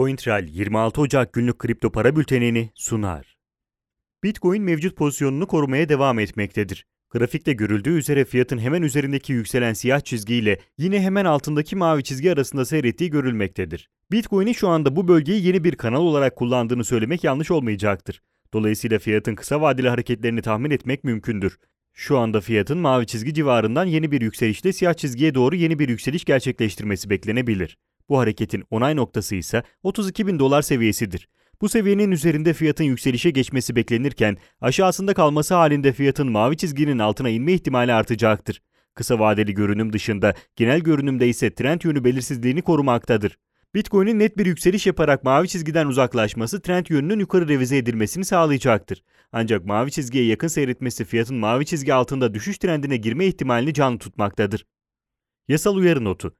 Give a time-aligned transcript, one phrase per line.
[0.00, 3.36] CoinTrail 26 Ocak günlük kripto para bültenini sunar.
[4.24, 6.86] Bitcoin mevcut pozisyonunu korumaya devam etmektedir.
[7.10, 12.64] Grafikte görüldüğü üzere fiyatın hemen üzerindeki yükselen siyah çizgiyle yine hemen altındaki mavi çizgi arasında
[12.64, 13.88] seyrettiği görülmektedir.
[14.12, 18.22] Bitcoin'in şu anda bu bölgeyi yeni bir kanal olarak kullandığını söylemek yanlış olmayacaktır.
[18.52, 21.58] Dolayısıyla fiyatın kısa vadeli hareketlerini tahmin etmek mümkündür.
[21.92, 26.24] Şu anda fiyatın mavi çizgi civarından yeni bir yükselişle siyah çizgiye doğru yeni bir yükseliş
[26.24, 27.76] gerçekleştirmesi beklenebilir.
[28.10, 31.28] Bu hareketin onay noktası ise 32 bin dolar seviyesidir.
[31.60, 37.52] Bu seviyenin üzerinde fiyatın yükselişe geçmesi beklenirken aşağısında kalması halinde fiyatın mavi çizginin altına inme
[37.52, 38.62] ihtimali artacaktır.
[38.94, 43.38] Kısa vadeli görünüm dışında genel görünümde ise trend yönü belirsizliğini korumaktadır.
[43.74, 49.02] Bitcoin'in net bir yükseliş yaparak mavi çizgiden uzaklaşması trend yönünün yukarı revize edilmesini sağlayacaktır.
[49.32, 54.66] Ancak mavi çizgiye yakın seyretmesi fiyatın mavi çizgi altında düşüş trendine girme ihtimalini canlı tutmaktadır.
[55.48, 56.39] Yasal uyarı notu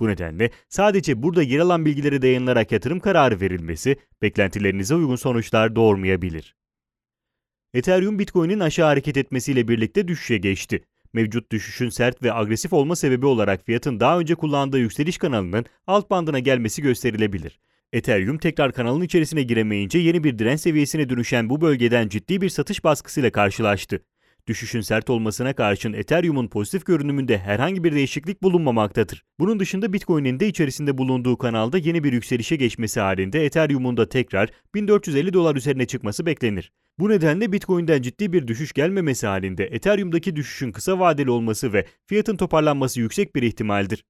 [0.00, 6.56] Bu nedenle sadece burada yer alan bilgilere dayanılarak yatırım kararı verilmesi beklentilerinize uygun sonuçlar doğurmayabilir.
[7.74, 10.84] Ethereum Bitcoin'in aşağı hareket etmesiyle birlikte düşüşe geçti.
[11.12, 16.10] Mevcut düşüşün sert ve agresif olma sebebi olarak fiyatın daha önce kullandığı yükseliş kanalının alt
[16.10, 17.60] bandına gelmesi gösterilebilir.
[17.92, 22.84] Ethereum tekrar kanalın içerisine giremeyince yeni bir direnç seviyesine dönüşen bu bölgeden ciddi bir satış
[22.84, 24.00] baskısıyla karşılaştı.
[24.48, 29.24] Düşüşün sert olmasına karşın Ethereum'un pozitif görünümünde herhangi bir değişiklik bulunmamaktadır.
[29.38, 34.50] Bunun dışında Bitcoin'in de içerisinde bulunduğu kanalda yeni bir yükselişe geçmesi halinde Ethereum'un da tekrar
[34.74, 36.72] 1450 dolar üzerine çıkması beklenir.
[36.98, 42.36] Bu nedenle Bitcoin'den ciddi bir düşüş gelmemesi halinde Ethereum'daki düşüşün kısa vadeli olması ve fiyatın
[42.36, 44.04] toparlanması yüksek bir ihtimaldir.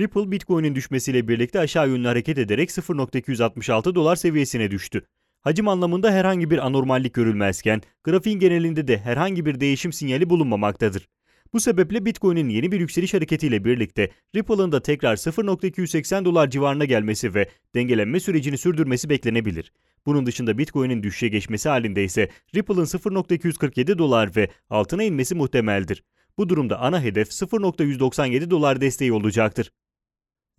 [0.00, 5.06] Ripple Bitcoin'in düşmesiyle birlikte aşağı yönlü hareket ederek 0.266 dolar seviyesine düştü.
[5.42, 11.08] Hacim anlamında herhangi bir anormallik görülmezken, grafiğin genelinde de herhangi bir değişim sinyali bulunmamaktadır.
[11.52, 17.34] Bu sebeple Bitcoin'in yeni bir yükseliş hareketiyle birlikte Ripple'ın da tekrar 0.280 dolar civarına gelmesi
[17.34, 19.72] ve dengelenme sürecini sürdürmesi beklenebilir.
[20.06, 26.04] Bunun dışında Bitcoin'in düşüşe geçmesi halinde ise Ripple'ın 0.247 dolar ve altına inmesi muhtemeldir.
[26.38, 29.72] Bu durumda ana hedef 0.197 dolar desteği olacaktır.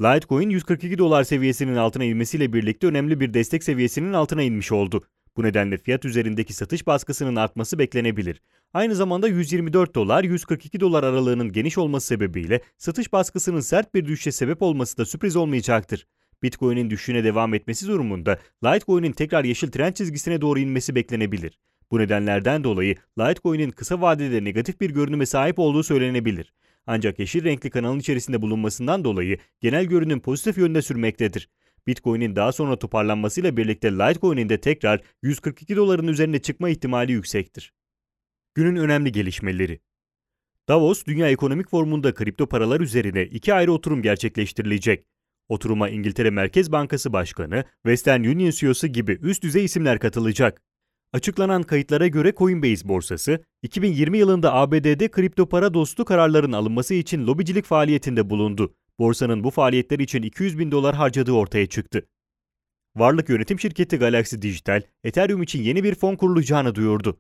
[0.02, 5.04] Litecoin 142 dolar seviyesinin altına inmesiyle birlikte önemli bir destek seviyesinin altına inmiş oldu.
[5.38, 8.42] Bu nedenle fiyat üzerindeki satış baskısının artması beklenebilir.
[8.74, 14.32] Aynı zamanda 124 dolar 142 dolar aralığının geniş olması sebebiyle satış baskısının sert bir düşüşe
[14.32, 16.08] sebep olması da sürpriz olmayacaktır.
[16.44, 21.60] Bitcoin'in düşüşüne devam etmesi durumunda Litecoin'in tekrar yeşil trend çizgisine doğru inmesi beklenebilir.
[21.92, 26.54] Bu nedenlerden dolayı Litecoin'in kısa vadede negatif bir görünüme sahip olduğu söylenebilir.
[26.88, 31.50] Ancak yeşil renkli kanalın içerisinde bulunmasından dolayı genel görünüm pozitif yönde sürmektedir.
[31.88, 37.74] Bitcoin'in daha sonra toparlanmasıyla birlikte Litecoin'in de tekrar 142 doların üzerine çıkma ihtimali yüksektir.
[38.56, 39.80] Günün önemli gelişmeleri
[40.68, 45.06] Davos Dünya Ekonomik Forumu'nda kripto paralar üzerine iki ayrı oturum gerçekleştirilecek.
[45.50, 50.62] Oturuma İngiltere Merkez Bankası Başkanı, Western Union CEO'su gibi üst düzey isimler katılacak.
[51.14, 57.66] Açıklanan kayıtlara göre Coinbase borsası, 2020 yılında ABD'de kripto para dostu kararların alınması için lobicilik
[57.66, 58.74] faaliyetinde bulundu.
[59.00, 62.08] Borsanın bu faaliyetler için 200 bin dolar harcadığı ortaya çıktı.
[62.96, 67.20] Varlık yönetim şirketi Galaxy Digital, Ethereum için yeni bir fon kurulacağını duyurdu.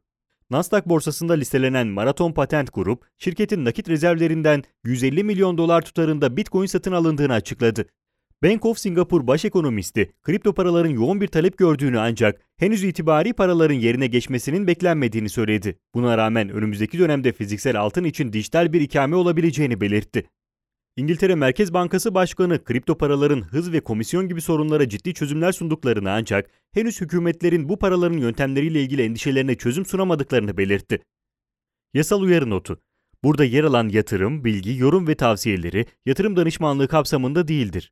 [0.49, 6.91] Nasdaq borsasında listelenen Marathon Patent Group, şirketin nakit rezervlerinden 150 milyon dolar tutarında Bitcoin satın
[6.91, 7.85] alındığını açıkladı.
[8.43, 13.75] Bank of Singapore baş ekonomisti, kripto paraların yoğun bir talep gördüğünü ancak henüz itibari paraların
[13.75, 15.79] yerine geçmesinin beklenmediğini söyledi.
[15.93, 20.27] Buna rağmen önümüzdeki dönemde fiziksel altın için dijital bir ikame olabileceğini belirtti.
[20.95, 26.49] İngiltere Merkez Bankası Başkanı kripto paraların hız ve komisyon gibi sorunlara ciddi çözümler sunduklarını ancak
[26.73, 30.99] henüz hükümetlerin bu paraların yöntemleriyle ilgili endişelerine çözüm sunamadıklarını belirtti.
[31.93, 32.81] Yasal uyarı notu
[33.23, 37.91] Burada yer alan yatırım, bilgi, yorum ve tavsiyeleri yatırım danışmanlığı kapsamında değildir.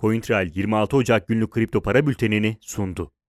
[0.00, 3.15] CoinTrail 26 Ocak günlük kripto para bültenini sundu.